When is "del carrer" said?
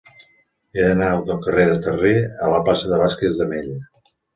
1.29-1.67